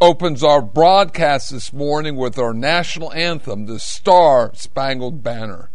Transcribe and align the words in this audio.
opens 0.00 0.44
our 0.44 0.62
broadcast 0.62 1.50
this 1.50 1.72
morning 1.72 2.14
with 2.14 2.38
our 2.38 2.54
national 2.54 3.12
anthem, 3.12 3.66
the 3.66 3.80
Star 3.80 4.52
Spangled 4.54 5.22
Banner. 5.22 5.67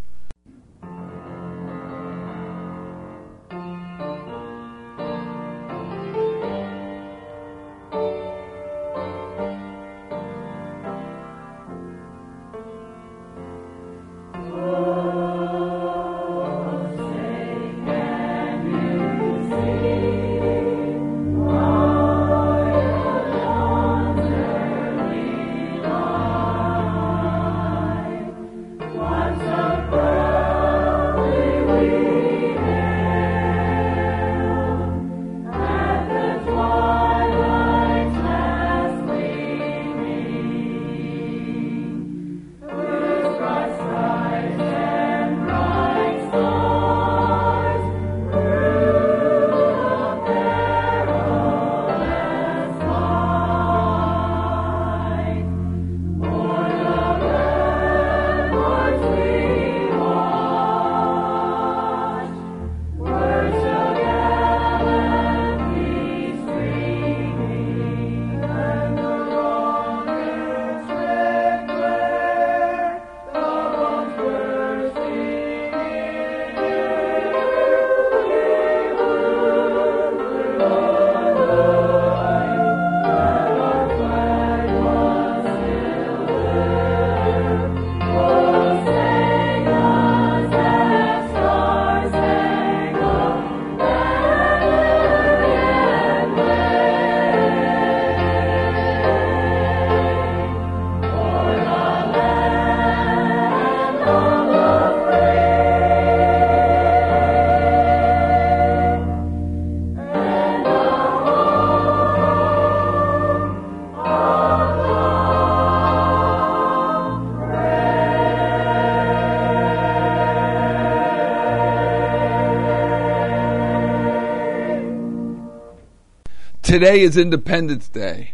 Today 126.73 127.01
is 127.01 127.17
Independence 127.17 127.87
Day, 127.87 128.33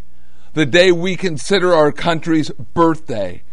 the 0.53 0.65
day 0.65 0.93
we 0.93 1.17
consider 1.17 1.73
our 1.73 1.91
country's 1.91 2.49
birthday. 2.51 3.43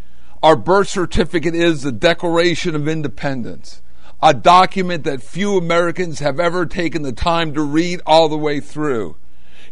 Our 0.44 0.54
birth 0.54 0.88
certificate 0.88 1.56
is 1.56 1.82
the 1.82 1.90
Declaration 1.90 2.76
of 2.76 2.86
Independence, 2.86 3.82
a 4.22 4.32
document 4.32 5.02
that 5.02 5.24
few 5.24 5.56
Americans 5.56 6.20
have 6.20 6.38
ever 6.38 6.66
taken 6.66 7.02
the 7.02 7.10
time 7.10 7.52
to 7.54 7.62
read 7.62 8.00
all 8.06 8.28
the 8.28 8.38
way 8.38 8.60
through. 8.60 9.16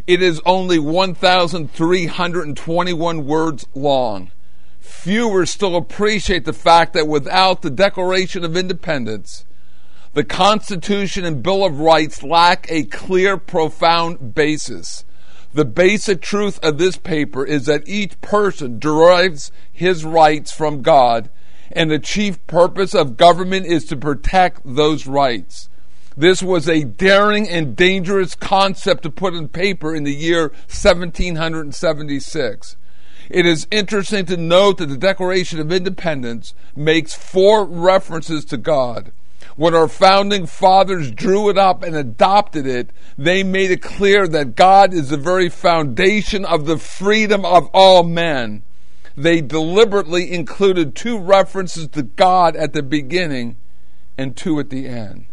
It 0.04 0.20
is 0.20 0.42
only 0.44 0.80
1,321 0.80 3.24
words 3.24 3.66
long. 3.72 4.32
Fewer 4.80 5.46
still 5.46 5.76
appreciate 5.76 6.44
the 6.44 6.52
fact 6.52 6.92
that 6.94 7.06
without 7.06 7.62
the 7.62 7.70
Declaration 7.70 8.44
of 8.44 8.56
Independence, 8.56 9.44
the 10.14 10.24
Constitution 10.24 11.24
and 11.24 11.42
Bill 11.42 11.64
of 11.64 11.80
Rights 11.80 12.22
lack 12.22 12.66
a 12.70 12.84
clear, 12.84 13.36
profound 13.36 14.34
basis. 14.34 15.04
The 15.52 15.64
basic 15.64 16.20
truth 16.20 16.64
of 16.64 16.78
this 16.78 16.96
paper 16.96 17.44
is 17.44 17.66
that 17.66 17.88
each 17.88 18.20
person 18.20 18.78
derives 18.78 19.50
his 19.72 20.04
rights 20.04 20.52
from 20.52 20.82
God, 20.82 21.30
and 21.72 21.90
the 21.90 21.98
chief 21.98 22.44
purpose 22.46 22.94
of 22.94 23.16
government 23.16 23.66
is 23.66 23.84
to 23.86 23.96
protect 23.96 24.60
those 24.64 25.06
rights. 25.06 25.68
This 26.16 26.40
was 26.40 26.68
a 26.68 26.84
daring 26.84 27.48
and 27.48 27.74
dangerous 27.74 28.36
concept 28.36 29.02
to 29.02 29.10
put 29.10 29.34
in 29.34 29.48
paper 29.48 29.94
in 29.94 30.04
the 30.04 30.14
year 30.14 30.42
1776. 30.68 32.76
It 33.30 33.46
is 33.46 33.66
interesting 33.72 34.26
to 34.26 34.36
note 34.36 34.78
that 34.78 34.86
the 34.86 34.96
Declaration 34.96 35.58
of 35.58 35.72
Independence 35.72 36.54
makes 36.76 37.14
four 37.14 37.64
references 37.64 38.44
to 38.44 38.56
God. 38.56 39.10
When 39.56 39.74
our 39.74 39.88
founding 39.88 40.46
fathers 40.46 41.10
drew 41.10 41.48
it 41.48 41.58
up 41.58 41.82
and 41.82 41.94
adopted 41.94 42.66
it, 42.66 42.90
they 43.16 43.42
made 43.42 43.70
it 43.70 43.82
clear 43.82 44.26
that 44.28 44.56
God 44.56 44.92
is 44.92 45.10
the 45.10 45.16
very 45.16 45.48
foundation 45.48 46.44
of 46.44 46.66
the 46.66 46.78
freedom 46.78 47.44
of 47.44 47.68
all 47.72 48.02
men. 48.02 48.62
They 49.16 49.40
deliberately 49.40 50.32
included 50.32 50.94
two 50.94 51.18
references 51.18 51.88
to 51.88 52.02
God 52.02 52.56
at 52.56 52.72
the 52.72 52.82
beginning 52.82 53.56
and 54.18 54.36
two 54.36 54.58
at 54.58 54.70
the 54.70 54.86
end. 54.86 55.26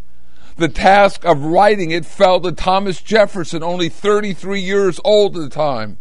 The 0.58 0.70
task 0.70 1.26
of 1.26 1.44
writing 1.44 1.92
it 1.92 2.06
fell 2.06 2.40
to 2.42 2.52
Thomas 2.52 3.02
Jefferson, 3.02 3.64
only 3.64 3.90
33 3.90 4.60
years 4.60 5.00
old 5.04 5.36
at 5.36 5.44
the 5.44 5.50
time. 5.50 5.98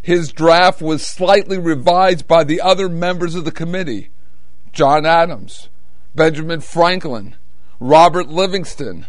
His 0.00 0.32
draft 0.32 0.80
was 0.80 1.04
slightly 1.04 1.58
revised 1.58 2.28
by 2.28 2.44
the 2.44 2.60
other 2.60 2.88
members 2.88 3.34
of 3.34 3.44
the 3.44 3.50
committee 3.50 4.10
John 4.72 5.04
Adams, 5.04 5.68
Benjamin 6.14 6.60
Franklin, 6.60 7.36
Robert 7.80 8.28
Livingston, 8.28 9.06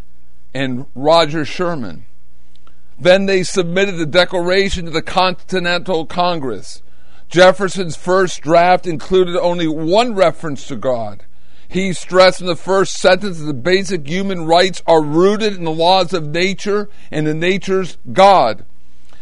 and 0.53 0.85
Roger 0.95 1.45
Sherman. 1.45 2.05
Then 2.99 3.25
they 3.25 3.43
submitted 3.43 3.97
the 3.97 4.05
Declaration 4.05 4.85
to 4.85 4.91
the 4.91 5.01
Continental 5.01 6.05
Congress. 6.05 6.81
Jefferson's 7.29 7.95
first 7.95 8.41
draft 8.41 8.85
included 8.85 9.37
only 9.37 9.67
one 9.67 10.15
reference 10.15 10.67
to 10.67 10.75
God. 10.75 11.23
He 11.67 11.93
stressed 11.93 12.41
in 12.41 12.47
the 12.47 12.55
first 12.55 12.97
sentence 12.97 13.37
that 13.37 13.45
the 13.45 13.53
basic 13.53 14.07
human 14.07 14.45
rights 14.45 14.81
are 14.87 15.03
rooted 15.03 15.53
in 15.53 15.63
the 15.63 15.71
laws 15.71 16.13
of 16.13 16.27
nature 16.27 16.89
and 17.11 17.27
in 17.27 17.39
nature's 17.39 17.97
God. 18.11 18.65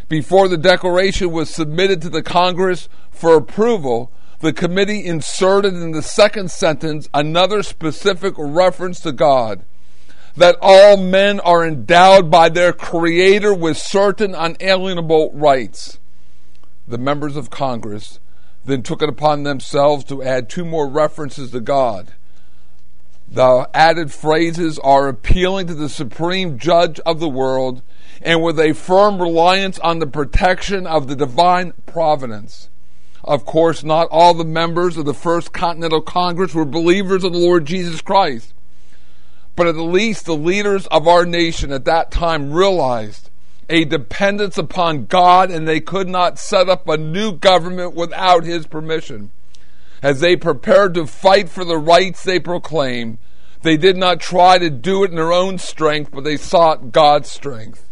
Before 0.08 0.48
the 0.48 0.58
Declaration 0.58 1.32
was 1.32 1.50
submitted 1.50 2.02
to 2.02 2.10
the 2.10 2.24
Congress 2.24 2.88
for 3.12 3.36
approval, 3.36 4.12
the 4.40 4.54
committee 4.54 5.06
inserted 5.06 5.74
in 5.74 5.92
the 5.92 6.02
second 6.02 6.52
sentence 6.52 7.10
another 7.14 7.64
specific 7.64 8.34
reference 8.38 9.00
to 9.02 9.12
God. 9.12 9.64
that 10.38 10.56
all 10.62 10.98
men 10.98 11.40
are 11.40 11.66
endowed 11.66 12.30
by 12.30 12.48
their 12.48 12.72
Creator 12.72 13.54
with 13.56 13.76
certain 13.76 14.36
unalienable 14.36 15.32
rights. 15.34 16.00
The 16.88 17.00
members 17.00 17.36
of 17.36 17.50
Congress 17.50 18.20
then 18.64 18.84
took 18.84 19.02
it 19.02 19.10
upon 19.10 19.44
themselves 19.44 20.04
to 20.06 20.22
add 20.22 20.48
two 20.48 20.64
more 20.64 20.88
references 20.88 21.52
to 21.52 21.60
God. 21.60 22.14
The 23.28 23.68
added 23.74 24.12
phrases 24.12 24.78
are 24.80 25.08
appealing 25.08 25.68
to 25.68 25.74
the 25.74 25.90
supreme 25.90 26.60
judge 26.60 27.00
of 27.00 27.20
the 27.20 27.28
world 27.28 27.82
and 28.22 28.42
with 28.42 28.60
a 28.60 28.74
firm 28.74 29.20
reliance 29.20 29.80
on 29.80 30.00
the 30.00 30.08
protection 30.08 30.86
of 30.86 31.08
the 31.08 31.16
divine 31.16 31.74
providence. 31.88 32.70
Of 33.28 33.44
course, 33.46 33.84
not 33.84 34.08
all 34.10 34.34
the 34.34 34.46
members 34.46 34.96
of 34.96 35.04
the 35.04 35.14
First 35.14 35.52
Continental 35.52 36.02
Congress 36.02 36.56
were 36.56 36.64
believers 36.64 37.26
of 37.26 37.34
the 37.34 37.40
Lord 37.40 37.66
Jesus 37.66 38.00
Christ. 38.00 38.54
But 39.58 39.68
at 39.68 39.76
least 39.76 40.26
the 40.26 40.34
leaders 40.34 40.88
of 40.88 41.10
our 41.10 41.26
nation 41.26 41.74
at 41.74 41.84
that 41.84 42.10
time 42.10 42.54
realized 42.54 43.30
a 43.70 43.84
dependence 43.84 44.58
upon 44.58 45.08
God 45.08 45.52
and 45.52 45.68
they 45.68 45.82
could 45.82 46.08
not 46.08 46.40
set 46.40 46.70
up 46.70 46.88
a 46.88 46.96
new 46.96 47.34
government 47.34 47.96
without 47.96 48.46
His 48.46 48.66
permission. 48.66 49.32
As 50.02 50.22
they 50.22 50.38
prepared 50.38 50.94
to 50.94 51.06
fight 51.06 51.50
for 51.50 51.66
the 51.66 51.78
rights 51.78 52.24
they 52.24 52.40
proclaimed, 52.40 53.18
they 53.62 53.76
did 53.76 53.98
not 53.98 54.22
try 54.22 54.58
to 54.58 54.70
do 54.70 55.04
it 55.04 55.10
in 55.10 55.18
their 55.18 55.34
own 55.34 55.58
strength, 55.58 56.12
but 56.14 56.24
they 56.24 56.38
sought 56.38 56.94
God's 56.94 57.30
strength. 57.30 57.87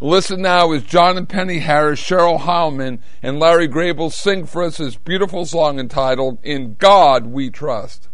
Listen 0.00 0.42
now 0.42 0.70
as 0.70 0.84
John 0.84 1.18
and 1.18 1.28
Penny 1.28 1.58
Harris, 1.58 2.00
Cheryl 2.00 2.38
Heilman, 2.38 3.00
and 3.20 3.40
Larry 3.40 3.66
Grable 3.66 4.12
sing 4.12 4.46
for 4.46 4.62
us 4.62 4.76
this 4.76 4.94
beautiful 4.94 5.44
song 5.44 5.80
entitled 5.80 6.38
In 6.44 6.74
God 6.74 7.26
We 7.26 7.50
Trust. 7.50 8.07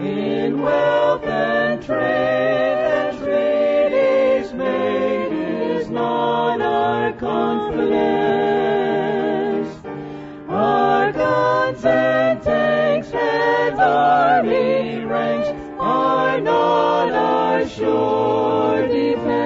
in 0.00 0.60
wealth 0.60 1.24
and 1.24 1.82
trade 1.82 1.98
and 2.00 3.18
trade 3.18 3.92
is 4.42 4.52
made 4.52 5.32
is 5.78 5.88
not 5.88 6.60
our 6.60 7.12
confidence. 7.12 7.84
Our 10.48 11.12
guns 11.12 11.84
and 11.84 12.42
tanks 12.42 13.12
and 13.12 13.80
army 13.80 15.04
ranks 15.04 15.48
are 15.78 16.40
not 16.40 17.12
our 17.12 17.68
sure 17.68 18.86
defense. 18.88 19.43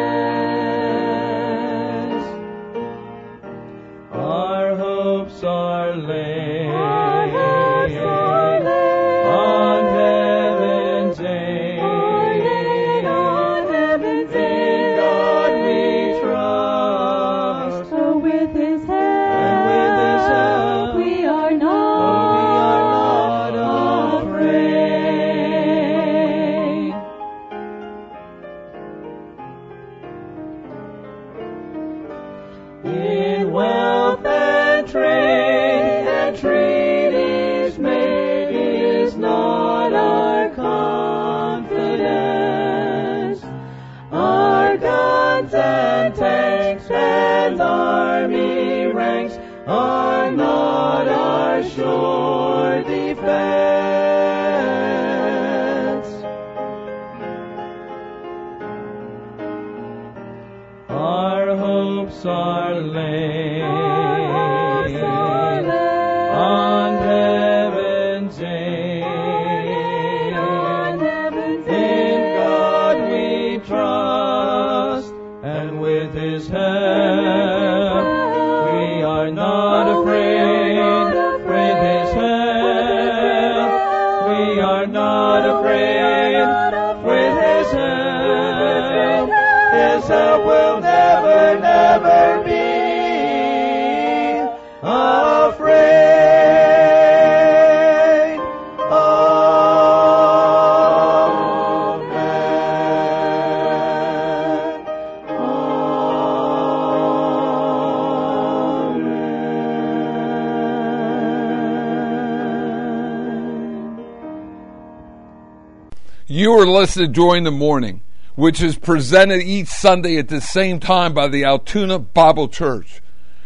You 116.49 116.55
are 116.55 116.67
listening 116.67 117.13
Joy 117.13 117.35
in 117.35 117.45
the 117.45 117.51
Morning, 117.51 118.01
which 118.35 118.63
is 118.63 118.79
presented 118.79 119.43
each 119.43 119.69
Sunday 119.69 120.17
at 120.17 120.29
the 120.29 120.41
same 120.41 120.81
time 120.81 121.13
by 121.13 121.29
the 121.29 121.45
Altoona 121.45 121.99
Bible 121.99 122.49
Church. 122.49 123.03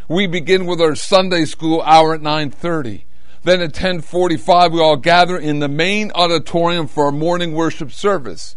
We 0.06 0.28
begin 0.28 0.66
with 0.66 0.80
our 0.80 0.94
Sunday 0.94 1.44
school 1.46 1.82
hour 1.82 2.14
at 2.14 2.22
9:30. 2.22 3.06
Then 3.42 3.60
at 3.60 3.72
10:45 3.72 4.70
we 4.70 4.80
all 4.80 4.94
gather 4.94 5.36
in 5.36 5.58
the 5.58 5.66
main 5.66 6.12
auditorium 6.14 6.86
for 6.86 7.06
our 7.06 7.10
morning 7.10 7.54
worship 7.54 7.90
service. 7.90 8.54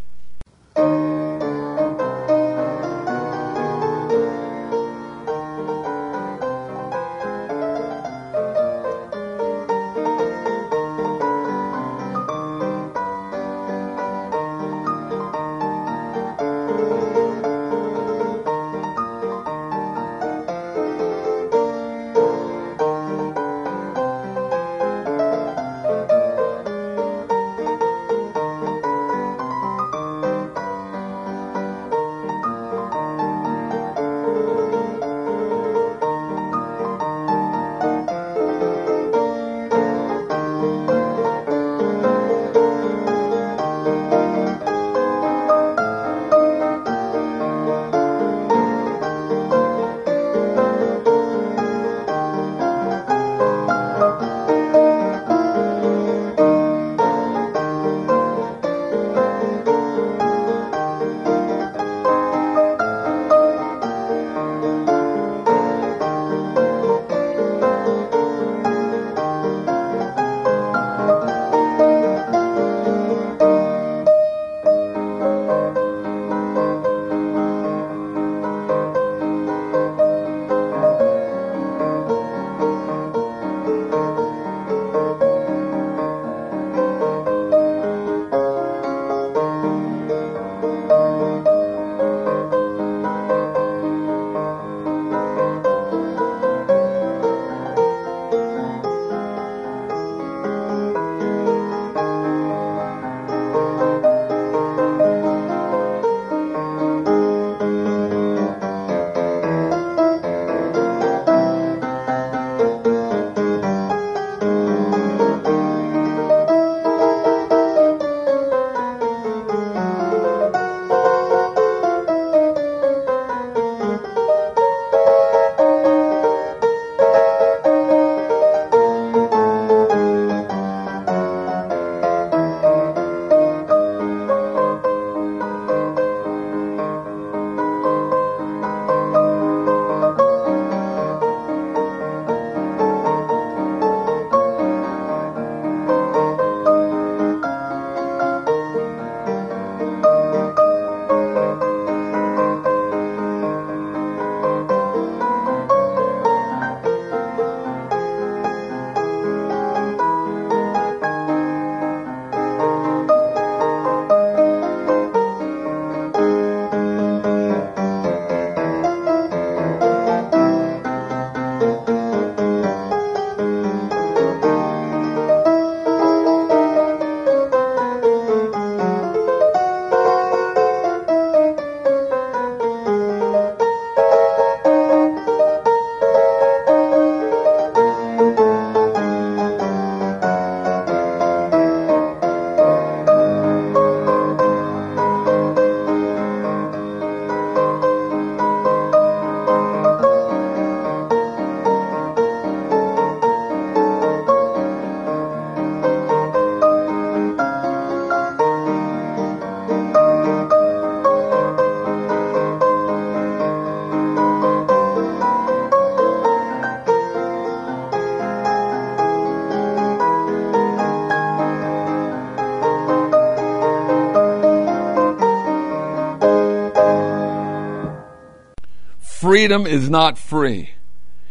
Freedom 229.41 229.67
is 229.67 229.89
not 229.89 230.19
free. 230.19 230.69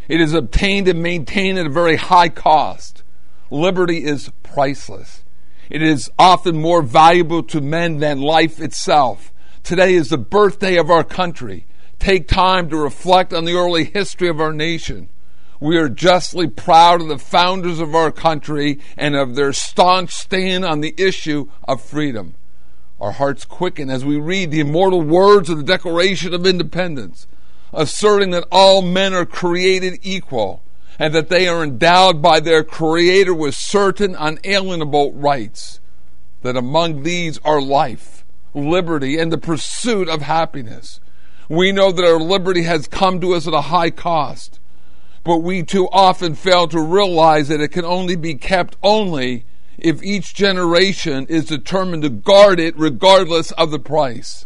It 0.07 0.19
is 0.19 0.33
obtained 0.33 0.87
and 0.87 1.03
maintained 1.03 1.59
at 1.59 1.67
a 1.67 1.69
very 1.69 1.95
high 1.95 2.29
cost. 2.29 3.03
Liberty 3.51 4.03
is 4.03 4.31
priceless. 4.41 5.23
It 5.69 5.83
is 5.83 6.09
often 6.17 6.59
more 6.59 6.81
valuable 6.81 7.43
to 7.43 7.61
men 7.61 7.99
than 7.99 8.19
life 8.19 8.59
itself. 8.59 9.31
Today 9.61 9.93
is 9.93 10.09
the 10.09 10.17
birthday 10.17 10.75
of 10.77 10.89
our 10.89 11.03
country. 11.03 11.67
Take 11.99 12.27
time 12.27 12.67
to 12.71 12.77
reflect 12.77 13.31
on 13.31 13.45
the 13.45 13.53
early 13.53 13.83
history 13.83 14.27
of 14.27 14.41
our 14.41 14.53
nation. 14.53 15.09
We 15.59 15.77
are 15.77 15.87
justly 15.87 16.47
proud 16.47 17.01
of 17.01 17.09
the 17.09 17.19
founders 17.19 17.79
of 17.79 17.93
our 17.93 18.11
country 18.11 18.79
and 18.97 19.15
of 19.15 19.35
their 19.35 19.53
staunch 19.53 20.15
stand 20.15 20.65
on 20.65 20.81
the 20.81 20.95
issue 20.97 21.47
of 21.67 21.79
freedom. 21.79 22.33
Our 22.99 23.11
hearts 23.11 23.45
quicken 23.45 23.91
as 23.91 24.03
we 24.03 24.19
read 24.19 24.49
the 24.49 24.61
immortal 24.61 25.03
words 25.03 25.47
of 25.51 25.57
the 25.57 25.63
Declaration 25.63 26.33
of 26.33 26.47
Independence 26.47 27.27
asserting 27.73 28.31
that 28.31 28.47
all 28.51 28.81
men 28.81 29.13
are 29.13 29.25
created 29.25 29.99
equal 30.01 30.63
and 30.99 31.15
that 31.15 31.29
they 31.29 31.47
are 31.47 31.63
endowed 31.63 32.21
by 32.21 32.39
their 32.39 32.63
Creator 32.63 33.33
with 33.33 33.55
certain 33.55 34.15
unalienable 34.15 35.13
rights, 35.13 35.79
that 36.41 36.57
among 36.57 37.03
these 37.03 37.39
are 37.39 37.61
life, 37.61 38.25
liberty, 38.53 39.17
and 39.17 39.31
the 39.31 39.37
pursuit 39.37 40.09
of 40.09 40.21
happiness. 40.21 40.99
We 41.47 41.71
know 41.71 41.91
that 41.91 42.05
our 42.05 42.19
liberty 42.19 42.63
has 42.63 42.87
come 42.87 43.21
to 43.21 43.33
us 43.33 43.47
at 43.47 43.53
a 43.53 43.61
high 43.61 43.91
cost, 43.91 44.59
but 45.23 45.37
we 45.37 45.63
too 45.63 45.87
often 45.91 46.35
fail 46.35 46.67
to 46.67 46.81
realize 46.81 47.47
that 47.47 47.61
it 47.61 47.69
can 47.69 47.85
only 47.85 48.15
be 48.15 48.35
kept 48.35 48.75
only 48.83 49.45
if 49.77 50.03
each 50.03 50.35
generation 50.35 51.25
is 51.27 51.45
determined 51.45 52.03
to 52.03 52.09
guard 52.09 52.59
it 52.59 52.77
regardless 52.77 53.51
of 53.51 53.71
the 53.71 53.79
price. 53.79 54.45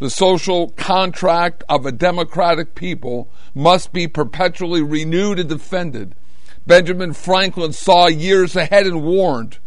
The 0.00 0.10
social 0.10 0.70
contract 0.70 1.62
of 1.68 1.84
a 1.84 1.92
democratic 1.92 2.74
people 2.74 3.28
must 3.54 3.92
be 3.92 4.08
perpetually 4.08 4.82
renewed 4.82 5.38
and 5.38 5.48
defended. 5.48 6.14
Benjamin 6.66 7.12
Franklin 7.12 7.74
saw 7.74 8.06
years 8.06 8.56
ahead 8.56 8.86
and 8.86 9.02
warned 9.02 9.58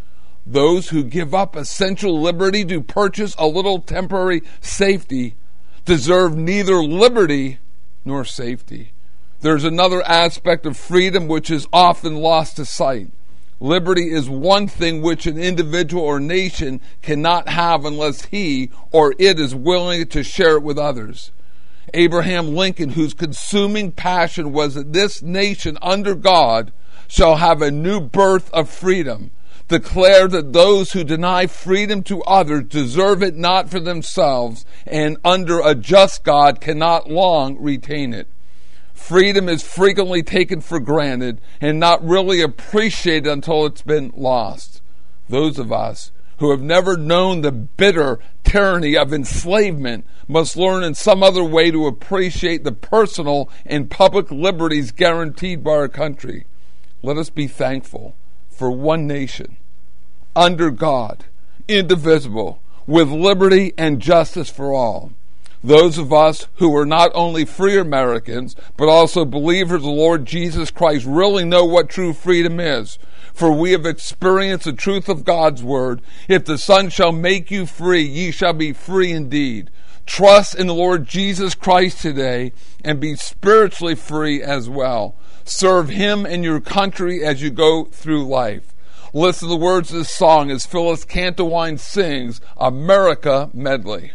those 0.46 0.90
who 0.90 1.04
give 1.04 1.36
up 1.36 1.56
essential 1.56 2.20
liberty 2.20 2.66
to 2.66 2.82
purchase 2.82 3.36
a 3.38 3.46
little 3.46 3.80
temporary 3.80 4.42
safety 4.60 5.36
deserve 5.86 6.36
neither 6.36 6.84
liberty 6.84 7.60
nor 8.04 8.26
safety. 8.26 8.92
There's 9.42 9.64
another 9.64 10.02
aspect 10.02 10.66
of 10.66 10.78
freedom 10.78 11.28
which 11.28 11.52
is 11.52 11.68
often 11.72 12.16
lost 12.16 12.56
to 12.56 12.66
sight. 12.66 13.12
Liberty 13.64 14.12
is 14.12 14.30
one 14.30 14.68
thing 14.68 15.02
which 15.02 15.26
an 15.26 15.38
individual 15.38 16.04
or 16.04 16.20
nation 16.20 16.82
cannot 17.02 17.48
have 17.48 17.86
unless 17.86 18.26
he 18.26 18.70
or 18.92 19.16
it 19.18 19.40
is 19.40 19.56
willing 19.56 20.06
to 20.06 20.22
share 20.22 20.58
it 20.58 20.64
with 20.64 20.78
others. 20.78 21.32
Abraham 21.94 22.56
Lincoln, 22.56 22.90
whose 22.90 23.14
consuming 23.14 23.94
passion 23.94 24.52
was 24.52 24.74
that 24.74 24.92
this 24.92 25.22
nation 25.22 25.78
under 25.82 26.14
God 26.14 26.74
shall 27.08 27.38
have 27.38 27.62
a 27.62 27.72
new 27.72 28.02
birth 28.02 28.52
of 28.52 28.70
freedom, 28.70 29.32
declared 29.70 30.32
that 30.32 30.52
those 30.52 30.92
who 30.92 31.06
deny 31.06 31.48
freedom 31.48 32.04
to 32.04 32.22
others 32.24 32.66
deserve 32.66 33.24
it 33.24 33.38
not 33.38 33.70
for 33.70 33.80
themselves, 33.80 34.66
and 34.86 35.16
under 35.24 35.62
a 35.62 35.74
just 35.74 36.26
God 36.26 36.60
cannot 36.60 37.10
long 37.10 37.58
retain 37.62 38.14
it. 38.14 38.28
Freedom 39.04 39.50
is 39.50 39.62
frequently 39.62 40.24
taken 40.24 40.62
for 40.62 40.80
granted 40.80 41.42
and 41.60 41.78
not 41.78 42.08
really 42.08 42.40
appreciated 42.40 43.28
until 43.28 43.66
it's 43.66 43.82
been 43.82 44.14
lost. 44.16 44.82
Those 45.28 45.60
of 45.60 45.74
us 45.74 46.14
who 46.38 46.52
have 46.52 46.62
never 46.62 46.96
known 46.96 47.42
the 47.42 47.52
bitter 47.52 48.20
tyranny 48.46 48.96
of 48.96 49.14
enslavement 49.14 50.06
must 50.26 50.56
learn 50.56 50.84
in 50.84 50.96
some 50.96 51.22
other 51.22 51.44
way 51.44 51.70
to 51.70 51.86
appreciate 51.86 52.64
the 52.64 52.72
personal 52.72 53.50
and 53.66 53.92
public 53.92 54.32
liberties 54.32 54.94
guaranteed 54.94 55.66
by 55.66 55.72
our 55.72 55.90
country. 55.90 56.46
Let 57.02 57.18
us 57.18 57.30
be 57.30 57.48
thankful 57.48 58.16
for 58.50 58.72
one 58.72 59.06
nation, 59.06 59.58
under 60.34 60.72
God, 60.72 61.26
indivisible, 61.68 62.62
with 62.88 63.10
liberty 63.10 63.74
and 63.78 64.00
justice 64.00 64.50
for 64.50 64.74
all. 64.74 65.12
Those 65.64 65.98
of 65.98 66.12
us 66.12 66.48
who 66.56 66.76
are 66.76 66.86
not 66.86 67.12
only 67.16 67.46
free 67.46 67.78
Americans, 67.78 68.54
but 68.76 68.90
also 68.90 69.24
believers 69.24 69.78
of 69.78 69.84
the 69.84 69.90
Lord 69.92 70.26
Jesus 70.26 70.70
Christ 70.72 71.06
really 71.06 71.46
know 71.46 71.64
what 71.64 71.90
true 71.90 72.12
freedom 72.12 72.60
is. 72.60 73.00
For 73.34 73.50
we 73.50 73.72
have 73.72 73.86
experienced 73.86 74.66
the 74.66 74.74
truth 74.74 75.08
of 75.08 75.24
God's 75.24 75.64
word. 75.64 76.02
If 76.28 76.44
the 76.44 76.58
Son 76.58 76.90
shall 76.90 77.14
make 77.14 77.50
you 77.50 77.66
free, 77.66 78.04
ye 78.04 78.32
shall 78.32 78.52
be 78.52 78.74
free 78.74 79.14
indeed. 79.14 79.72
Trust 80.06 80.54
in 80.56 80.68
the 80.68 80.74
Lord 80.74 81.08
Jesus 81.08 81.56
Christ 81.56 82.02
today 82.02 82.52
and 82.84 83.00
be 83.00 83.16
spiritually 83.16 83.96
free 83.96 84.44
as 84.44 84.68
well. 84.68 85.16
Serve 85.46 85.88
Him 85.88 86.26
and 86.26 86.44
your 86.44 86.60
country 86.60 87.24
as 87.24 87.42
you 87.42 87.50
go 87.50 87.86
through 87.86 88.28
life. 88.28 88.74
Listen 89.14 89.48
to 89.48 89.54
the 89.54 89.64
words 89.64 89.92
of 89.92 90.00
this 90.00 90.10
song 90.10 90.52
as 90.52 90.66
Phyllis 90.66 91.06
Cantawine 91.06 91.78
sings 91.78 92.42
America 92.58 93.50
Medley. 93.54 94.12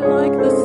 Like 0.00 0.32
the 0.32 0.59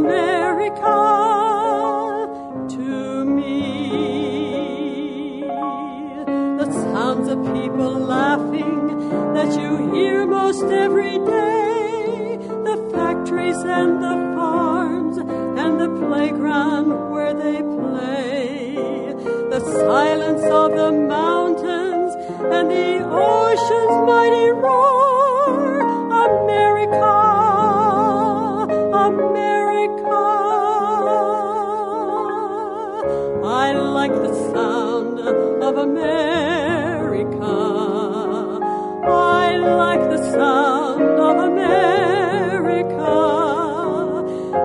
America 0.00 0.98
to 2.70 3.24
me. 3.24 3.52
The 6.60 6.68
sounds 6.72 7.28
of 7.28 7.38
people 7.52 7.92
laughing 8.16 8.80
that 9.34 9.50
you 9.60 9.92
hear 9.92 10.26
most 10.26 10.64
every 10.64 11.18
day, 11.18 12.38
the 12.68 12.76
factories 12.94 13.60
and 13.80 14.02
the 14.02 14.16
farms 14.36 15.18
and 15.18 15.72
the 15.78 15.90
playground 16.06 17.10
where 17.10 17.34
they 17.34 17.58
play, 17.60 18.74
the 19.54 19.60
silence 19.84 20.44
of 20.44 20.70
the 20.80 20.92
mountains 20.92 22.14
and 22.56 22.70
the 22.70 23.04
ocean's 23.04 23.96
mighty 24.10 24.48
roar. 24.64 25.80
America, 26.28 27.16
America. 28.94 29.49
like 34.00 34.16
the 34.28 34.34
sound 34.54 35.20
of 35.68 35.76
America. 35.76 37.56
I 39.04 39.58
like 39.82 40.02
the 40.14 40.22
sound 40.36 41.18
of 41.28 41.36
America. 41.52 43.16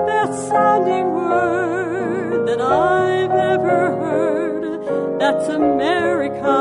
Best 0.07 0.47
sounding 0.47 1.07
word 1.13 2.47
that 2.47 2.61
I've 2.61 3.35
ever 3.53 3.79
heard. 4.03 4.63
That's 5.19 5.47
America. 5.49 6.59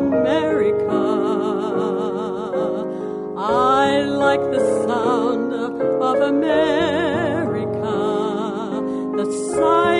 America. 0.00 1.02
I 3.36 4.02
like 4.26 4.44
the 4.56 4.62
sound 4.86 5.52
of 6.08 6.16
America. 6.32 6.87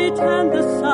pretend 0.08 0.52
the 0.52 0.62
sun. 0.80 0.87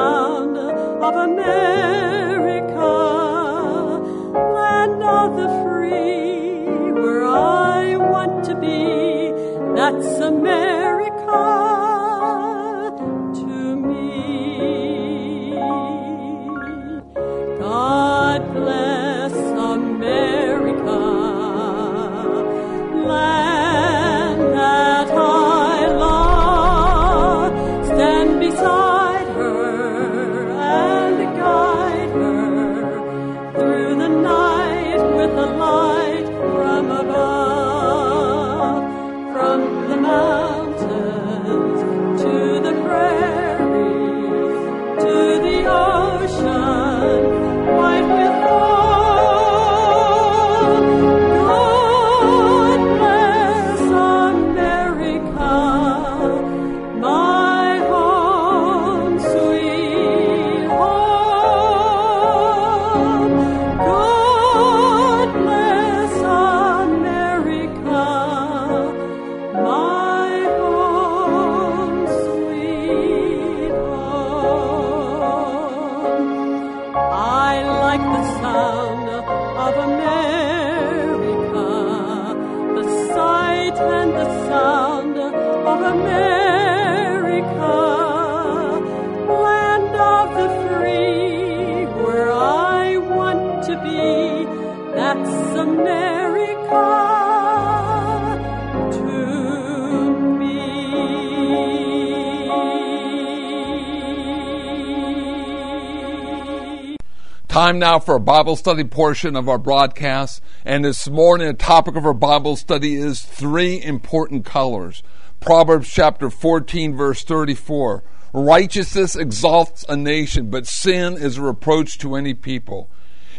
Time 107.64 107.78
now 107.78 107.98
for 107.98 108.16
a 108.16 108.20
Bible 108.20 108.56
study 108.56 108.84
portion 108.84 109.34
of 109.34 109.48
our 109.48 109.56
broadcast. 109.56 110.42
And 110.66 110.84
this 110.84 111.08
morning, 111.08 111.46
the 111.46 111.54
topic 111.54 111.96
of 111.96 112.04
our 112.04 112.12
Bible 112.12 112.56
study 112.56 112.94
is 112.96 113.22
three 113.22 113.82
important 113.82 114.44
colors. 114.44 115.02
Proverbs 115.40 115.88
chapter 115.88 116.28
14, 116.28 116.94
verse 116.94 117.24
34. 117.24 118.04
Righteousness 118.34 119.16
exalts 119.16 119.82
a 119.88 119.96
nation, 119.96 120.50
but 120.50 120.66
sin 120.66 121.14
is 121.14 121.38
a 121.38 121.42
reproach 121.42 121.96
to 122.00 122.16
any 122.16 122.34
people. 122.34 122.90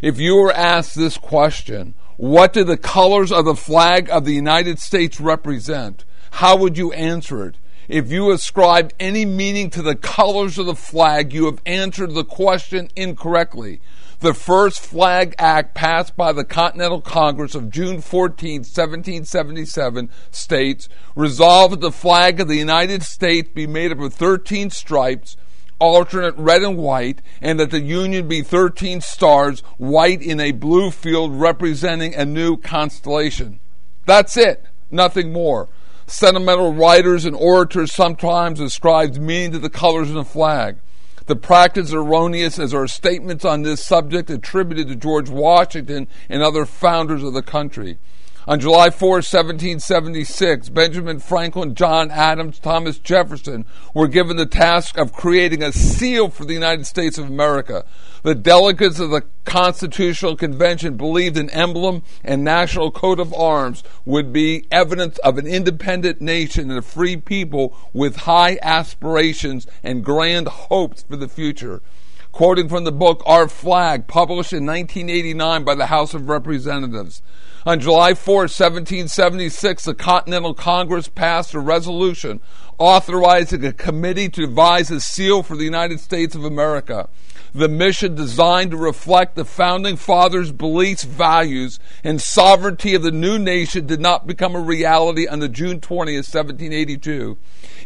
If 0.01 0.19
you 0.19 0.37
were 0.37 0.51
asked 0.51 0.95
this 0.95 1.19
question, 1.19 1.93
what 2.17 2.51
do 2.51 2.63
the 2.63 2.77
colors 2.77 3.31
of 3.31 3.45
the 3.45 3.53
flag 3.53 4.09
of 4.09 4.25
the 4.25 4.33
United 4.33 4.79
States 4.79 5.21
represent? 5.21 6.03
How 6.31 6.57
would 6.57 6.79
you 6.79 6.91
answer 6.93 7.45
it? 7.45 7.57
If 7.87 8.11
you 8.11 8.31
ascribe 8.31 8.93
any 8.99 9.25
meaning 9.25 9.69
to 9.71 9.83
the 9.83 9.95
colors 9.95 10.57
of 10.57 10.65
the 10.65 10.75
flag, 10.75 11.31
you 11.33 11.45
have 11.45 11.61
answered 11.67 12.15
the 12.15 12.23
question 12.23 12.89
incorrectly. 12.95 13.79
The 14.21 14.33
first 14.33 14.79
flag 14.79 15.35
act 15.37 15.75
passed 15.75 16.17
by 16.17 16.31
the 16.31 16.45
Continental 16.45 16.99
Congress 16.99 17.53
of 17.53 17.69
June 17.69 18.01
14, 18.01 18.61
1777 18.61 20.09
states, 20.31 20.89
resolved 21.15 21.73
that 21.73 21.81
the 21.81 21.91
flag 21.91 22.39
of 22.39 22.47
the 22.47 22.55
United 22.55 23.03
States 23.03 23.49
be 23.53 23.67
made 23.67 23.91
up 23.91 23.99
of 23.99 24.15
13 24.15 24.71
stripes, 24.71 25.37
alternate 25.77 26.35
red 26.37 26.63
and 26.63 26.77
white, 26.77 27.21
and 27.39 27.59
that 27.59 27.69
the 27.69 27.81
Union 27.81 28.27
be 28.27 28.41
13 28.41 28.99
stars, 29.01 29.59
white 29.77 30.23
in 30.23 30.39
a 30.39 30.53
blue 30.53 30.89
field 30.89 31.39
representing 31.39 32.15
a 32.15 32.25
new 32.25 32.57
constellation. 32.57 33.59
That's 34.07 34.37
it. 34.37 34.65
Nothing 34.89 35.31
more. 35.31 35.69
Sentimental 36.07 36.73
writers 36.73 37.25
and 37.25 37.35
orators 37.35 37.91
sometimes 37.91 38.59
ascribe 38.59 39.15
meaning 39.15 39.51
to 39.53 39.59
the 39.59 39.69
colors 39.69 40.09
in 40.09 40.15
the 40.15 40.23
flag. 40.23 40.77
The 41.25 41.35
practice 41.35 41.87
is 41.87 41.93
erroneous 41.95 42.59
as 42.59 42.73
are 42.73 42.87
statements 42.87 43.43
on 43.43 43.63
this 43.63 43.83
subject 43.83 44.29
attributed 44.29 44.87
to 44.89 44.95
George 44.95 45.29
Washington 45.29 46.07
and 46.29 46.43
other 46.43 46.65
founders 46.65 47.23
of 47.23 47.33
the 47.33 47.41
country. 47.41 47.97
On 48.47 48.59
July 48.59 48.91
4, 48.91 49.09
1776, 49.09 50.69
Benjamin 50.69 51.17
Franklin, 51.17 51.73
John 51.73 52.11
Adams, 52.11 52.59
Thomas 52.59 52.99
Jefferson 52.99 53.65
were 53.95 54.07
given 54.07 54.37
the 54.37 54.45
task 54.45 54.99
of 54.99 55.13
creating 55.13 55.63
a 55.63 55.71
seal 55.71 56.29
for 56.29 56.45
the 56.45 56.53
United 56.53 56.85
States 56.85 57.17
of 57.17 57.25
America. 57.25 57.85
The 58.21 58.35
delegates 58.35 58.99
of 58.99 59.09
the 59.09 59.23
Constitutional 59.45 60.35
Convention 60.35 60.95
believed 60.95 61.37
an 61.37 61.49
emblem 61.49 62.03
and 62.23 62.43
national 62.43 62.91
coat 62.91 63.19
of 63.19 63.33
arms 63.33 63.83
would 64.05 64.31
be 64.31 64.67
evidence 64.69 65.17
of 65.19 65.39
an 65.39 65.47
independent 65.47 66.21
nation 66.21 66.69
and 66.69 66.77
a 66.77 66.83
free 66.83 67.17
people 67.17 67.75
with 67.93 68.15
high 68.15 68.59
aspirations 68.61 69.65
and 69.81 70.05
grand 70.05 70.47
hopes 70.49 71.01
for 71.01 71.15
the 71.15 71.27
future 71.27 71.81
quoting 72.35 72.67
from 72.67 72.83
the 72.83 72.91
book 72.91 73.23
Our 73.25 73.47
Flag, 73.47 74.07
published 74.07 74.51
in 74.51 74.65
1989 74.65 75.63
by 75.63 75.73
the 75.73 75.85
House 75.85 76.13
of 76.13 76.27
Representatives. 76.27 77.21
On 77.65 77.79
July 77.79 78.13
4, 78.13 78.39
1776, 78.41 79.85
the 79.85 79.95
Continental 79.95 80.53
Congress 80.53 81.07
passed 81.07 81.53
a 81.53 81.61
resolution 81.61 82.41
authorizing 82.77 83.63
a 83.63 83.71
committee 83.71 84.27
to 84.27 84.47
devise 84.47 84.91
a 84.91 84.99
seal 84.99 85.43
for 85.43 85.55
the 85.55 85.63
United 85.63 86.01
States 86.01 86.35
of 86.35 86.43
America. 86.43 87.07
The 87.53 87.69
mission 87.69 88.15
designed 88.15 88.71
to 88.71 88.77
reflect 88.77 89.37
the 89.37 89.45
founding 89.45 89.95
fathers' 89.95 90.51
beliefs, 90.51 91.05
values, 91.05 91.79
and 92.03 92.19
sovereignty 92.19 92.95
of 92.95 93.01
the 93.01 93.11
new 93.11 93.39
nation 93.39 93.87
did 93.87 94.01
not 94.01 94.27
become 94.27 94.57
a 94.57 94.59
reality 94.59 95.25
the 95.25 95.47
June 95.47 95.79
20, 95.79 96.15
1782. 96.15 97.37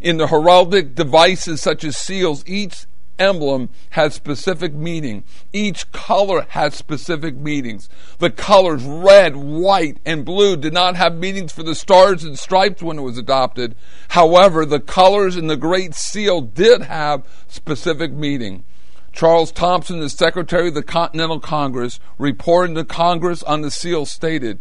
In 0.01 0.17
the 0.17 0.25
heraldic 0.25 0.95
devices 0.95 1.61
such 1.61 1.83
as 1.83 1.95
seals, 1.95 2.43
each 2.47 2.87
emblem 3.19 3.69
has 3.91 4.13
specific 4.13 4.73
meaning. 4.73 5.23
Each 5.53 5.91
color 5.91 6.45
has 6.49 6.75
specific 6.75 7.35
meanings. 7.35 7.89
The 8.19 8.29
colors 8.29 8.83
red, 8.83 9.35
white, 9.35 9.97
and 10.05 10.25
blue 10.25 10.55
did 10.55 10.73
not 10.73 10.95
have 10.95 11.15
meanings 11.15 11.51
for 11.51 11.63
the 11.63 11.75
stars 11.75 12.23
and 12.23 12.39
stripes 12.39 12.81
when 12.81 12.97
it 12.97 13.03
was 13.03 13.17
adopted. 13.17 13.75
However, 14.09 14.65
the 14.65 14.79
colors 14.79 15.35
in 15.35 15.47
the 15.47 15.57
Great 15.57 15.93
Seal 15.93 16.41
did 16.41 16.83
have 16.83 17.27
specific 17.47 18.11
meaning. 18.11 18.63
Charles 19.11 19.51
Thomson, 19.51 19.99
the 19.99 20.09
Secretary 20.09 20.69
of 20.69 20.75
the 20.75 20.83
Continental 20.83 21.39
Congress, 21.39 21.99
reporting 22.17 22.75
to 22.75 22.85
Congress 22.85 23.43
on 23.43 23.61
the 23.61 23.71
seal, 23.71 24.05
stated, 24.05 24.59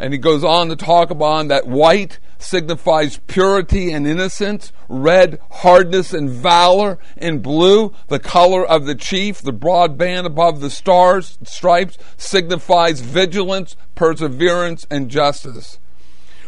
and 0.00 0.14
he 0.14 0.18
goes 0.18 0.42
on 0.42 0.70
to 0.70 0.76
talk 0.76 1.10
about 1.10 1.48
that 1.48 1.66
white 1.66 2.18
signifies 2.38 3.18
purity 3.26 3.92
and 3.92 4.06
innocence, 4.06 4.72
red, 4.88 5.38
hardness 5.50 6.14
and 6.14 6.30
valor, 6.30 6.98
and 7.18 7.42
blue, 7.42 7.92
the 8.08 8.18
color 8.18 8.64
of 8.66 8.86
the 8.86 8.94
chief, 8.94 9.42
the 9.42 9.52
broad 9.52 9.98
band 9.98 10.26
above 10.26 10.60
the 10.60 10.70
stars, 10.70 11.38
stripes, 11.44 11.98
signifies 12.16 13.00
vigilance, 13.02 13.76
perseverance, 13.94 14.86
and 14.90 15.10
justice. 15.10 15.78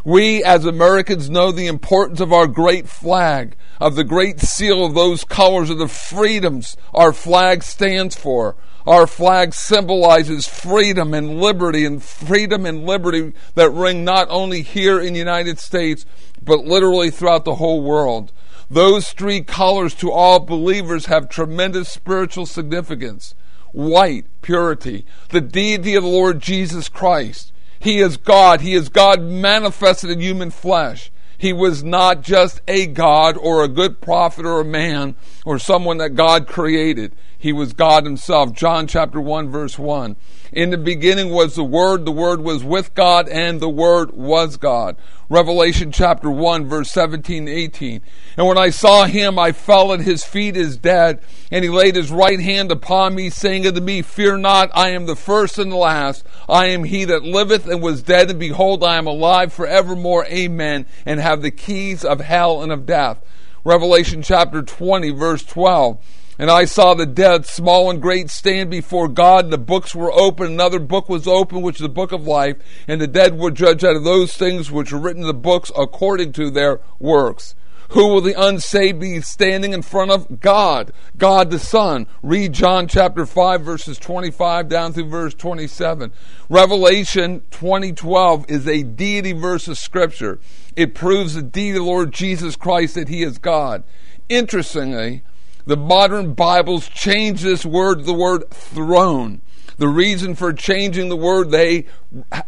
We 0.04 0.42
as 0.42 0.64
Americans 0.64 1.30
know 1.30 1.52
the 1.52 1.68
importance 1.68 2.20
of 2.20 2.32
our 2.32 2.48
great 2.48 2.88
flag, 2.88 3.54
of 3.80 3.94
the 3.94 4.02
great 4.02 4.40
seal 4.40 4.84
of 4.84 4.94
those 4.94 5.22
colors 5.22 5.70
of 5.70 5.78
the 5.78 5.86
freedoms 5.86 6.76
our 6.92 7.12
flag 7.12 7.62
stands 7.62 8.16
for. 8.16 8.56
Our 8.84 9.06
flag 9.06 9.54
symbolizes 9.54 10.48
freedom 10.48 11.14
and 11.14 11.40
liberty, 11.40 11.84
and 11.84 12.02
freedom 12.02 12.66
and 12.66 12.84
liberty 12.84 13.32
that 13.54 13.70
ring 13.70 14.04
not 14.04 14.26
only 14.28 14.62
here 14.62 15.00
in 15.00 15.12
the 15.12 15.20
United 15.20 15.60
States, 15.60 16.04
but 16.42 16.64
literally 16.64 17.10
throughout 17.10 17.44
the 17.44 17.56
whole 17.56 17.80
world. 17.80 18.32
Those 18.68 19.12
three 19.12 19.42
colors 19.42 19.94
to 19.96 20.10
all 20.10 20.40
believers 20.40 21.06
have 21.06 21.28
tremendous 21.28 21.90
spiritual 21.90 22.46
significance. 22.46 23.36
White, 23.70 24.26
purity, 24.42 25.06
the 25.28 25.40
deity 25.40 25.94
of 25.94 26.02
the 26.02 26.08
Lord 26.08 26.40
Jesus 26.40 26.88
Christ. 26.88 27.51
He 27.82 27.98
is 27.98 28.16
God. 28.16 28.60
He 28.60 28.74
is 28.74 28.88
God 28.88 29.20
manifested 29.20 30.08
in 30.08 30.20
human 30.20 30.52
flesh. 30.52 31.10
He 31.36 31.52
was 31.52 31.82
not 31.82 32.22
just 32.22 32.60
a 32.68 32.86
God 32.86 33.36
or 33.36 33.64
a 33.64 33.68
good 33.68 34.00
prophet 34.00 34.46
or 34.46 34.60
a 34.60 34.64
man 34.64 35.16
or 35.44 35.58
someone 35.58 35.98
that 35.98 36.10
God 36.10 36.46
created. 36.46 37.12
He 37.42 37.52
was 37.52 37.72
God 37.72 38.04
himself. 38.04 38.52
John 38.52 38.86
chapter 38.86 39.20
1 39.20 39.50
verse 39.50 39.76
1. 39.76 40.14
In 40.52 40.70
the 40.70 40.78
beginning 40.78 41.30
was 41.30 41.56
the 41.56 41.64
Word, 41.64 42.04
the 42.04 42.12
Word 42.12 42.40
was 42.40 42.62
with 42.62 42.94
God, 42.94 43.28
and 43.28 43.58
the 43.58 43.68
Word 43.68 44.12
was 44.12 44.56
God. 44.56 44.96
Revelation 45.28 45.90
chapter 45.90 46.30
1 46.30 46.68
verse 46.68 46.92
17 46.92 47.48
18. 47.48 48.00
And 48.36 48.46
when 48.46 48.58
I 48.58 48.70
saw 48.70 49.06
him, 49.06 49.40
I 49.40 49.50
fell 49.50 49.92
at 49.92 50.02
his 50.02 50.22
feet 50.22 50.56
as 50.56 50.76
dead, 50.76 51.20
and 51.50 51.64
he 51.64 51.68
laid 51.68 51.96
his 51.96 52.12
right 52.12 52.38
hand 52.38 52.70
upon 52.70 53.16
me, 53.16 53.28
saying 53.28 53.66
unto 53.66 53.80
me, 53.80 54.02
Fear 54.02 54.36
not, 54.36 54.70
I 54.72 54.90
am 54.90 55.06
the 55.06 55.16
first 55.16 55.58
and 55.58 55.72
the 55.72 55.76
last. 55.76 56.24
I 56.48 56.66
am 56.66 56.84
he 56.84 57.04
that 57.06 57.24
liveth 57.24 57.66
and 57.66 57.82
was 57.82 58.04
dead, 58.04 58.30
and 58.30 58.38
behold, 58.38 58.84
I 58.84 58.98
am 58.98 59.08
alive 59.08 59.52
forevermore. 59.52 60.26
Amen. 60.26 60.86
And 61.04 61.18
have 61.18 61.42
the 61.42 61.50
keys 61.50 62.04
of 62.04 62.20
hell 62.20 62.62
and 62.62 62.70
of 62.70 62.86
death. 62.86 63.20
Revelation 63.64 64.22
chapter 64.22 64.62
20 64.62 65.10
verse 65.10 65.42
12. 65.42 65.98
And 66.42 66.50
I 66.50 66.64
saw 66.64 66.94
the 66.94 67.06
dead, 67.06 67.46
small 67.46 67.88
and 67.88 68.02
great, 68.02 68.28
stand 68.28 68.68
before 68.68 69.06
God, 69.06 69.44
and 69.44 69.52
the 69.52 69.58
books 69.58 69.94
were 69.94 70.10
open. 70.10 70.48
Another 70.48 70.80
book 70.80 71.08
was 71.08 71.28
open, 71.28 71.62
which 71.62 71.76
is 71.76 71.82
the 71.82 71.88
book 71.88 72.10
of 72.10 72.26
life, 72.26 72.56
and 72.88 73.00
the 73.00 73.06
dead 73.06 73.38
were 73.38 73.52
judged 73.52 73.84
out 73.84 73.94
of 73.94 74.02
those 74.02 74.34
things 74.36 74.68
which 74.68 74.92
were 74.92 74.98
written 74.98 75.22
in 75.22 75.28
the 75.28 75.34
books 75.34 75.70
according 75.78 76.32
to 76.32 76.50
their 76.50 76.80
works. 76.98 77.54
Who 77.90 78.08
will 78.08 78.20
the 78.20 78.34
unsaved 78.34 78.98
be 78.98 79.20
standing 79.20 79.72
in 79.72 79.82
front 79.82 80.10
of? 80.10 80.40
God, 80.40 80.92
God 81.16 81.52
the 81.52 81.60
Son. 81.60 82.08
Read 82.24 82.54
John 82.54 82.88
chapter 82.88 83.24
5 83.24 83.60
verses 83.60 83.96
25 83.98 84.68
down 84.68 84.92
through 84.92 85.10
verse 85.10 85.34
27. 85.34 86.12
Revelation 86.48 87.42
2012 87.52 88.46
is 88.48 88.66
a 88.66 88.82
deity 88.82 89.30
verse 89.30 89.68
of 89.68 89.78
scripture. 89.78 90.40
It 90.74 90.92
proves 90.92 91.34
the 91.34 91.42
deity 91.42 91.78
of 91.78 91.84
the 91.84 91.88
Lord 91.88 92.10
Jesus 92.10 92.56
Christ 92.56 92.96
that 92.96 93.08
he 93.08 93.22
is 93.22 93.38
God. 93.38 93.84
Interestingly, 94.28 95.22
the 95.64 95.76
modern 95.76 96.34
Bibles 96.34 96.88
change 96.88 97.42
this 97.42 97.64
word 97.64 97.98
to 97.98 98.04
the 98.04 98.14
word 98.14 98.50
throne. 98.50 99.42
The 99.78 99.88
reason 99.88 100.34
for 100.34 100.52
changing 100.52 101.08
the 101.08 101.16
word 101.16 101.50
they 101.50 101.86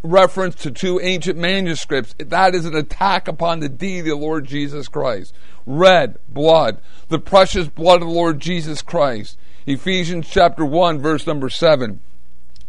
reference 0.02 0.56
to 0.56 0.70
two 0.70 1.00
ancient 1.02 1.38
manuscripts. 1.38 2.14
That 2.18 2.54
is 2.54 2.64
an 2.64 2.76
attack 2.76 3.28
upon 3.28 3.60
the 3.60 3.68
deity 3.68 4.10
of 4.10 4.18
the 4.18 4.24
Lord 4.24 4.44
Jesus 4.44 4.88
Christ. 4.88 5.34
Red 5.66 6.18
blood, 6.28 6.80
the 7.08 7.18
precious 7.18 7.68
blood 7.68 8.02
of 8.02 8.08
the 8.08 8.14
Lord 8.14 8.40
Jesus 8.40 8.82
Christ. 8.82 9.38
Ephesians 9.66 10.28
chapter 10.28 10.64
1 10.64 10.98
verse 10.98 11.26
number 11.26 11.48
7 11.48 12.00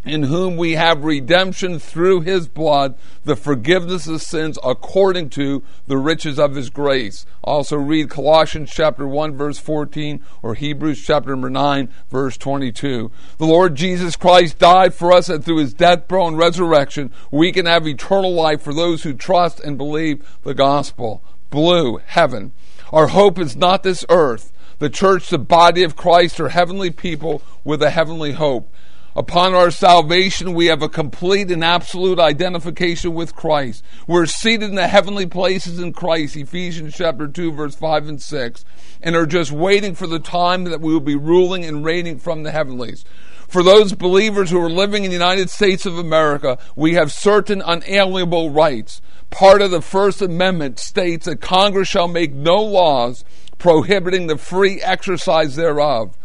in 0.05 0.23
whom 0.23 0.55
we 0.55 0.73
have 0.73 1.03
redemption 1.03 1.79
through 1.79 2.21
his 2.21 2.47
blood, 2.47 2.95
the 3.23 3.35
forgiveness 3.35 4.07
of 4.07 4.21
sins 4.21 4.59
according 4.63 5.29
to 5.31 5.63
the 5.87 5.97
riches 5.97 6.37
of 6.37 6.53
his 6.53 6.69
grace. 6.69 7.25
Also 7.43 7.75
read 7.75 8.09
Colossians 8.09 8.71
chapter 8.71 9.07
1 9.07 9.35
verse 9.35 9.57
14 9.57 10.23
or 10.43 10.53
Hebrews 10.53 11.03
chapter 11.03 11.31
number 11.31 11.49
9 11.49 11.89
verse 12.09 12.37
22. 12.37 13.11
The 13.37 13.45
Lord 13.45 13.75
Jesus 13.75 14.15
Christ 14.15 14.59
died 14.59 14.93
for 14.93 15.11
us 15.11 15.27
and 15.27 15.43
through 15.43 15.57
his 15.57 15.73
death, 15.73 16.07
burial, 16.07 16.27
and 16.27 16.37
resurrection, 16.37 17.11
we 17.31 17.51
can 17.51 17.65
have 17.65 17.87
eternal 17.87 18.33
life 18.33 18.61
for 18.61 18.73
those 18.73 19.03
who 19.03 19.13
trust 19.13 19.59
and 19.59 19.77
believe 19.77 20.37
the 20.43 20.53
gospel. 20.53 21.23
Blue, 21.49 21.97
heaven. 22.05 22.51
Our 22.93 23.07
hope 23.07 23.39
is 23.39 23.55
not 23.55 23.83
this 23.83 24.05
earth. 24.09 24.51
The 24.77 24.89
church, 24.89 25.29
the 25.29 25.39
body 25.39 25.83
of 25.83 25.95
Christ, 25.95 26.39
are 26.39 26.49
heavenly 26.49 26.91
people 26.91 27.41
with 27.63 27.81
a 27.81 27.89
heavenly 27.89 28.33
hope. 28.33 28.71
Upon 29.17 29.53
our 29.53 29.71
salvation, 29.71 30.53
we 30.53 30.65
have 30.65 30.81
a 30.81 30.89
complete 30.89 31.49
and 31.49 31.63
absolute 31.63 32.19
identification 32.19 33.13
with 33.13 33.33
Christ. 33.33 33.81
We're 34.07 34.25
seated 34.25 34.69
in 34.69 34.75
the 34.75 34.89
heavenly 34.89 35.25
places 35.25 35.79
in 35.79 35.93
Christ, 35.93 36.35
Ephesians 36.35 36.95
chapter 36.97 37.25
2, 37.25 37.53
verse 37.53 37.75
5 37.75 38.09
and 38.09 38.21
6, 38.21 38.65
and 39.01 39.15
are 39.15 39.25
just 39.25 39.53
waiting 39.53 39.95
for 39.95 40.05
the 40.05 40.19
time 40.19 40.65
that 40.65 40.81
we 40.81 40.91
will 40.91 40.99
be 40.99 41.15
ruling 41.15 41.63
and 41.63 41.85
reigning 41.85 42.19
from 42.19 42.43
the 42.43 42.51
heavenlies. 42.51 43.05
For 43.47 43.63
those 43.63 43.93
believers 43.93 44.49
who 44.49 44.59
are 44.59 44.69
living 44.69 45.05
in 45.05 45.11
the 45.11 45.17
United 45.17 45.49
States 45.49 45.85
of 45.85 45.97
America, 45.97 46.57
we 46.75 46.95
have 46.95 47.13
certain 47.13 47.61
unalienable 47.65 48.49
rights. 48.49 49.01
Part 49.29 49.61
of 49.61 49.71
the 49.71 49.81
First 49.81 50.21
Amendment 50.21 50.77
states 50.77 51.25
that 51.25 51.39
Congress 51.39 51.87
shall 51.87 52.09
make 52.09 52.33
no 52.33 52.61
laws 52.61 53.23
prohibiting 53.59 54.27
the 54.27 54.37
free 54.37 54.81
exercise 54.81 55.55
thereof. 55.55 56.17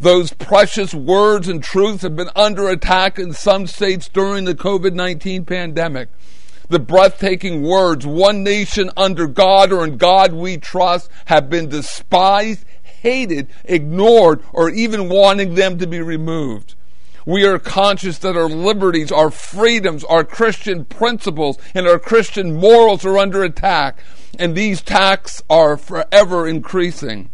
Those 0.00 0.32
precious 0.32 0.94
words 0.94 1.46
and 1.46 1.62
truths 1.62 2.02
have 2.02 2.16
been 2.16 2.30
under 2.34 2.70
attack 2.70 3.18
in 3.18 3.34
some 3.34 3.66
states 3.66 4.08
during 4.08 4.46
the 4.46 4.54
COVID 4.54 4.94
19 4.94 5.44
pandemic. 5.44 6.08
The 6.70 6.78
breathtaking 6.78 7.62
words, 7.62 8.06
one 8.06 8.42
nation 8.42 8.90
under 8.96 9.26
God 9.26 9.72
or 9.72 9.84
in 9.84 9.98
God 9.98 10.32
we 10.32 10.56
trust, 10.56 11.10
have 11.26 11.50
been 11.50 11.68
despised, 11.68 12.64
hated, 12.82 13.48
ignored, 13.64 14.42
or 14.54 14.70
even 14.70 15.10
wanting 15.10 15.54
them 15.54 15.78
to 15.78 15.86
be 15.86 16.00
removed. 16.00 16.76
We 17.26 17.44
are 17.44 17.58
conscious 17.58 18.16
that 18.18 18.36
our 18.36 18.48
liberties, 18.48 19.12
our 19.12 19.30
freedoms, 19.30 20.02
our 20.04 20.24
Christian 20.24 20.86
principles, 20.86 21.58
and 21.74 21.86
our 21.86 21.98
Christian 21.98 22.56
morals 22.56 23.04
are 23.04 23.18
under 23.18 23.44
attack, 23.44 23.98
and 24.38 24.54
these 24.54 24.80
attacks 24.80 25.42
are 25.50 25.76
forever 25.76 26.48
increasing. 26.48 27.30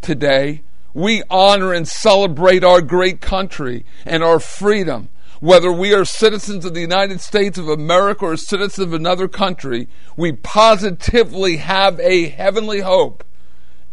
Today, 0.00 0.62
we 0.94 1.22
honor 1.30 1.72
and 1.72 1.86
celebrate 1.86 2.64
our 2.64 2.80
great 2.80 3.20
country 3.20 3.84
and 4.04 4.22
our 4.22 4.40
freedom. 4.40 5.08
Whether 5.40 5.72
we 5.72 5.94
are 5.94 6.04
citizens 6.04 6.64
of 6.64 6.74
the 6.74 6.82
United 6.82 7.20
States 7.20 7.56
of 7.56 7.68
America 7.68 8.26
or 8.26 8.36
citizens 8.36 8.86
of 8.86 8.92
another 8.92 9.26
country, 9.26 9.88
we 10.16 10.32
positively 10.32 11.56
have 11.56 11.98
a 12.00 12.28
heavenly 12.28 12.80
hope 12.80 13.24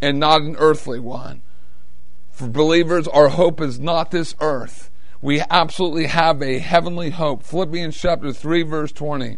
and 0.01 0.19
not 0.19 0.41
an 0.41 0.55
earthly 0.57 0.99
one. 0.99 1.41
For 2.31 2.47
believers, 2.47 3.07
our 3.07 3.29
hope 3.29 3.61
is 3.61 3.79
not 3.79 4.11
this 4.11 4.35
earth. 4.41 4.91
We 5.21 5.41
absolutely 5.49 6.07
have 6.07 6.41
a 6.41 6.59
heavenly 6.59 7.09
hope. 7.11 7.43
Philippians 7.43 7.97
chapter 7.97 8.31
3, 8.31 8.63
verse 8.63 8.91
20. 8.91 9.37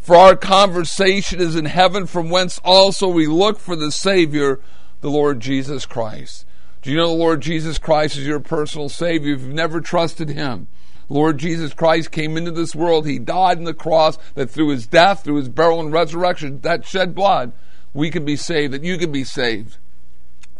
For 0.00 0.16
our 0.16 0.36
conversation 0.36 1.40
is 1.40 1.56
in 1.56 1.66
heaven, 1.66 2.06
from 2.06 2.30
whence 2.30 2.58
also 2.64 3.06
we 3.08 3.26
look 3.26 3.58
for 3.58 3.76
the 3.76 3.92
Savior, 3.92 4.60
the 5.00 5.10
Lord 5.10 5.40
Jesus 5.40 5.86
Christ. 5.86 6.44
Do 6.84 6.90
you 6.90 6.98
know 6.98 7.08
the 7.08 7.14
Lord 7.14 7.40
Jesus 7.40 7.78
Christ 7.78 8.18
is 8.18 8.26
your 8.26 8.40
personal 8.40 8.90
Savior? 8.90 9.32
If 9.32 9.40
you've 9.40 9.54
never 9.54 9.80
trusted 9.80 10.28
Him, 10.28 10.68
Lord 11.08 11.38
Jesus 11.38 11.72
Christ 11.72 12.10
came 12.10 12.36
into 12.36 12.50
this 12.50 12.74
world. 12.74 13.06
He 13.06 13.18
died 13.18 13.56
on 13.56 13.64
the 13.64 13.72
cross 13.72 14.18
that 14.34 14.50
through 14.50 14.68
His 14.68 14.86
death, 14.86 15.24
through 15.24 15.36
His 15.36 15.48
burial 15.48 15.80
and 15.80 15.90
resurrection, 15.90 16.60
that 16.60 16.84
shed 16.84 17.14
blood, 17.14 17.54
we 17.94 18.10
can 18.10 18.26
be 18.26 18.36
saved, 18.36 18.74
that 18.74 18.84
you 18.84 18.98
can 18.98 19.10
be 19.10 19.24
saved. 19.24 19.78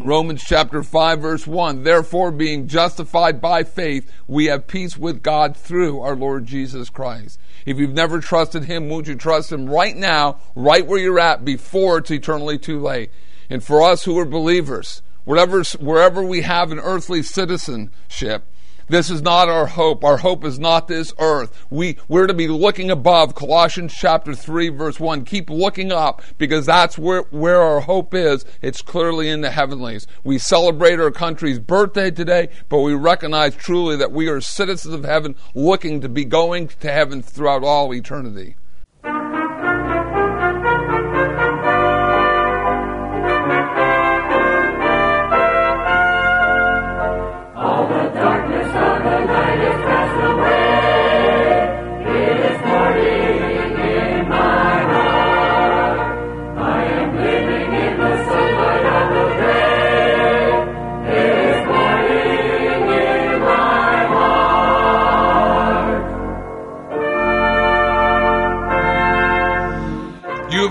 Romans 0.01 0.43
chapter 0.43 0.83
5 0.83 1.21
verse 1.21 1.47
1. 1.47 1.83
Therefore, 1.83 2.31
being 2.31 2.69
justified 2.69 3.39
by 3.39 3.63
faith, 3.63 4.11
we 4.27 4.47
have 4.47 4.67
peace 4.67 4.97
with 4.97 5.23
God 5.23 5.55
through 5.55 6.01
our 6.01 6.17
Lord 6.17 6.47
Jesus 6.47 6.89
Christ. 6.89 7.39
If 7.67 7.77
you've 7.77 7.93
never 7.93 8.21
trusted 8.21 8.65
Him, 8.65 8.89
won't 8.89 9.09
you 9.09 9.15
trust 9.15 9.53
Him 9.53 9.69
right 9.69 9.95
now, 9.95 10.39
right 10.55 10.87
where 10.87 10.99
you're 10.99 11.21
at, 11.21 11.45
before 11.45 11.99
it's 11.99 12.11
eternally 12.11 12.57
too 12.57 12.81
late? 12.81 13.11
And 13.51 13.63
for 13.63 13.83
us 13.83 14.05
who 14.05 14.19
are 14.19 14.25
believers, 14.25 15.03
wherever, 15.25 15.63
wherever 15.79 16.23
we 16.23 16.43
have 16.43 16.73
an 16.73 16.79
earthly 16.79 17.23
citizenship, 17.23 18.47
this 18.87 19.09
is 19.09 19.23
not 19.23 19.49
our 19.49 19.67
hope. 19.67 20.05
Our 20.05 20.19
hope 20.19 20.45
is 20.45 20.59
not 20.59 20.89
this 20.89 21.15
earth. 21.19 21.65
We, 21.71 21.97
we're 22.07 22.27
to 22.27 22.35
be 22.35 22.49
looking 22.49 22.91
above. 22.91 23.35
Colossians 23.35 23.95
chapter 23.95 24.35
3 24.35 24.69
verse 24.69 25.01
1. 25.01 25.25
Keep 25.25 25.49
looking 25.49 25.91
up 25.91 26.23
because 26.37 26.67
that's 26.67 26.99
where, 26.99 27.23
where 27.31 27.61
our 27.63 27.81
hope 27.81 28.13
is. 28.13 28.45
It's 28.61 28.83
clearly 28.83 29.31
in 29.31 29.41
the 29.41 29.51
heavenlies. 29.51 30.07
We 30.23 30.39
celebrate 30.39 31.01
our 31.01 31.11
country's 31.11 31.59
birthday 31.59 32.11
today, 32.11 32.51
but 32.69 32.81
we 32.81 32.95
recognize 32.95 33.55
truly 33.55 33.97
that 33.97 34.13
we 34.13 34.29
are 34.29 34.43
citizens 34.43 34.93
of 34.93 35.05
heaven 35.05 35.35
looking 35.55 36.03
to 36.03 36.09
be 36.09 36.27
going 36.27 36.69
to 36.69 36.93
heaven 36.93 37.23
throughout 37.23 37.65
all 37.65 37.95
eternity. 37.95 38.57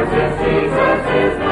Jesus 0.00 1.04
is 1.12 1.49